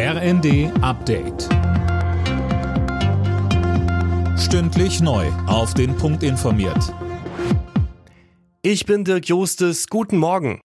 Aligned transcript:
RND 0.00 0.70
Update. 0.80 1.48
Stündlich 4.38 5.00
neu. 5.00 5.26
Auf 5.48 5.74
den 5.74 5.96
Punkt 5.96 6.22
informiert. 6.22 6.94
Ich 8.62 8.86
bin 8.86 9.02
Dirk 9.02 9.26
Jostes. 9.26 9.88
Guten 9.88 10.18
Morgen. 10.18 10.60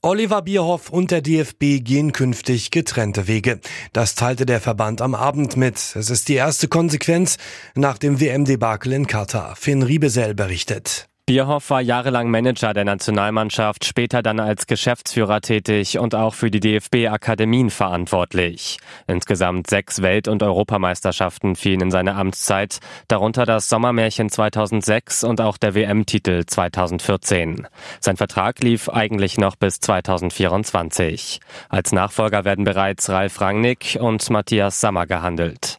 Oliver 0.00 0.40
Bierhoff 0.40 0.88
und 0.88 1.10
der 1.10 1.20
DFB 1.20 1.84
gehen 1.84 2.12
künftig 2.12 2.70
getrennte 2.70 3.28
Wege. 3.28 3.60
Das 3.92 4.14
teilte 4.14 4.46
der 4.46 4.62
Verband 4.62 5.02
am 5.02 5.14
Abend 5.14 5.58
mit. 5.58 5.76
Es 5.94 6.08
ist 6.08 6.30
die 6.30 6.36
erste 6.36 6.66
Konsequenz 6.66 7.36
nach 7.74 7.98
dem 7.98 8.20
WM-Debakel 8.20 8.94
in 8.94 9.06
Katar. 9.06 9.54
Finn 9.54 9.82
Riebesell 9.82 10.34
berichtet. 10.34 11.10
Bierhoff 11.26 11.70
war 11.70 11.80
jahrelang 11.80 12.28
Manager 12.28 12.74
der 12.74 12.84
Nationalmannschaft, 12.84 13.86
später 13.86 14.22
dann 14.22 14.40
als 14.40 14.66
Geschäftsführer 14.66 15.40
tätig 15.40 15.98
und 15.98 16.14
auch 16.14 16.34
für 16.34 16.50
die 16.50 16.60
DFB-Akademien 16.60 17.70
verantwortlich. 17.70 18.76
Insgesamt 19.06 19.70
sechs 19.70 20.02
Welt- 20.02 20.28
und 20.28 20.42
Europameisterschaften 20.42 21.56
fielen 21.56 21.80
in 21.80 21.90
seine 21.90 22.16
Amtszeit, 22.16 22.78
darunter 23.08 23.46
das 23.46 23.70
Sommermärchen 23.70 24.28
2006 24.28 25.24
und 25.24 25.40
auch 25.40 25.56
der 25.56 25.74
WM-Titel 25.74 26.44
2014. 26.44 27.68
Sein 28.00 28.18
Vertrag 28.18 28.62
lief 28.62 28.90
eigentlich 28.90 29.38
noch 29.38 29.56
bis 29.56 29.80
2024. 29.80 31.40
Als 31.70 31.92
Nachfolger 31.92 32.44
werden 32.44 32.66
bereits 32.66 33.08
Ralf 33.08 33.40
Rangnick 33.40 33.96
und 33.98 34.28
Matthias 34.28 34.78
Sammer 34.78 35.06
gehandelt. 35.06 35.73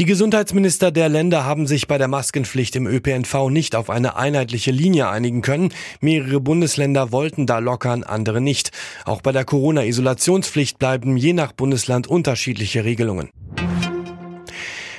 Die 0.00 0.06
Gesundheitsminister 0.06 0.90
der 0.90 1.08
Länder 1.08 1.44
haben 1.44 1.68
sich 1.68 1.86
bei 1.86 1.98
der 1.98 2.08
Maskenpflicht 2.08 2.74
im 2.74 2.88
ÖPNV 2.88 3.48
nicht 3.48 3.76
auf 3.76 3.90
eine 3.90 4.16
einheitliche 4.16 4.72
Linie 4.72 5.08
einigen 5.08 5.40
können. 5.40 5.72
Mehrere 6.00 6.40
Bundesländer 6.40 7.12
wollten 7.12 7.46
da 7.46 7.60
lockern, 7.60 8.02
andere 8.02 8.40
nicht. 8.40 8.72
Auch 9.04 9.22
bei 9.22 9.30
der 9.30 9.44
Corona-Isolationspflicht 9.44 10.80
bleiben 10.80 11.16
je 11.16 11.32
nach 11.32 11.52
Bundesland 11.52 12.08
unterschiedliche 12.08 12.84
Regelungen. 12.84 13.30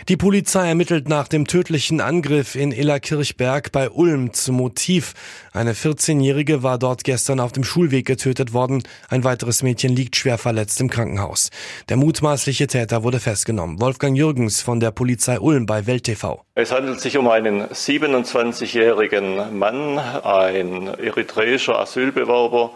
Die 0.08 0.18
Polizei 0.18 0.68
ermittelt 0.68 1.10
nach 1.10 1.28
dem 1.28 1.48
tödlichen 1.48 2.00
Angriff 2.00 2.54
in 2.54 2.72
Illerkirchberg 2.72 3.72
bei 3.72 3.90
Ulm 3.90 4.34
zum 4.34 4.58
Motiv. 4.58 5.16
Eine 5.52 5.74
14-Jährige 5.74 6.62
war 6.62 6.78
dort 6.78 7.04
gestern 7.04 7.40
auf 7.40 7.54
dem 7.54 7.64
Schulweg 7.64 8.06
getötet 8.06 8.54
worden. 8.54 8.84
Ein 9.10 9.24
weiteres 9.24 9.64
Mädchen 9.64 9.96
liegt 9.96 10.16
schwer 10.16 10.38
verletzt 10.38 10.80
im 10.80 10.92
Krankenhaus. 10.92 11.50
Der 11.90 11.98
mutmaßliche 11.98 12.68
Täter 12.68 13.02
wurde 13.02 13.20
festgenommen. 13.20 13.82
Wolfgang 13.82 14.16
Jürgens 14.16 14.62
von 14.62 14.80
der 14.80 14.92
Polizei 14.92 15.40
Ulm 15.40 15.66
bei 15.66 15.88
Welt 15.88 16.04
TV. 16.04 16.46
Es 16.54 16.72
handelt 16.72 17.00
sich 17.00 17.18
um 17.18 17.28
einen 17.28 17.64
27-jährigen 17.64 19.58
Mann, 19.58 19.98
ein 19.98 20.86
eritreischer 21.00 21.80
Asylbewerber 21.80 22.74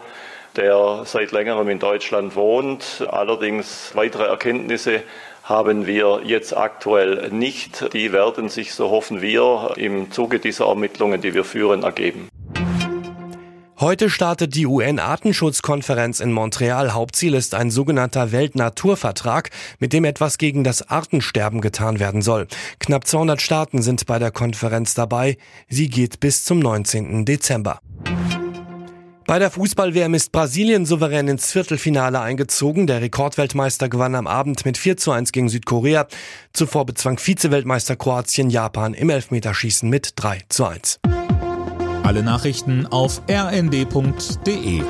der 0.56 1.02
seit 1.04 1.30
längerem 1.30 1.68
in 1.68 1.78
Deutschland 1.78 2.34
wohnt. 2.34 3.06
Allerdings 3.08 3.92
weitere 3.94 4.24
Erkenntnisse 4.24 5.04
haben 5.50 5.86
wir 5.86 6.22
jetzt 6.24 6.56
aktuell 6.56 7.28
nicht. 7.30 7.92
Die 7.92 8.12
werden 8.12 8.48
sich, 8.48 8.72
so 8.72 8.88
hoffen 8.88 9.20
wir, 9.20 9.74
im 9.76 10.10
Zuge 10.10 10.38
dieser 10.38 10.66
Ermittlungen, 10.66 11.20
die 11.20 11.34
wir 11.34 11.44
führen, 11.44 11.82
ergeben. 11.82 12.30
Heute 13.80 14.10
startet 14.10 14.54
die 14.54 14.66
UN-Artenschutzkonferenz 14.66 16.20
in 16.20 16.32
Montreal. 16.32 16.92
Hauptziel 16.92 17.34
ist 17.34 17.54
ein 17.54 17.70
sogenannter 17.70 18.30
Weltnaturvertrag, 18.30 19.50
mit 19.78 19.92
dem 19.92 20.04
etwas 20.04 20.38
gegen 20.38 20.64
das 20.64 20.88
Artensterben 20.88 21.60
getan 21.60 21.98
werden 21.98 22.22
soll. 22.22 22.46
Knapp 22.78 23.06
200 23.06 23.40
Staaten 23.40 23.82
sind 23.82 24.06
bei 24.06 24.18
der 24.18 24.30
Konferenz 24.30 24.94
dabei. 24.94 25.36
Sie 25.68 25.88
geht 25.88 26.20
bis 26.20 26.44
zum 26.44 26.58
19. 26.58 27.24
Dezember. 27.24 27.80
Bei 29.30 29.38
der 29.38 29.52
Fußball-WM 29.52 30.14
ist 30.14 30.32
Brasilien 30.32 30.86
souverän 30.86 31.28
ins 31.28 31.52
Viertelfinale 31.52 32.20
eingezogen. 32.20 32.88
Der 32.88 33.00
Rekordweltmeister 33.00 33.88
gewann 33.88 34.16
am 34.16 34.26
Abend 34.26 34.64
mit 34.64 34.76
4 34.76 34.96
zu 34.96 35.12
1 35.12 35.30
gegen 35.30 35.48
Südkorea. 35.48 36.08
Zuvor 36.52 36.84
bezwang 36.84 37.16
Vize-Weltmeister 37.16 37.94
Kroatien 37.94 38.50
Japan 38.50 38.92
im 38.92 39.08
Elfmeterschießen 39.08 39.88
mit 39.88 40.14
3 40.16 40.40
zu 40.48 40.64
1. 40.64 40.98
Alle 42.02 42.24
Nachrichten 42.24 42.86
auf 42.86 43.22
rnd.de 43.30 44.82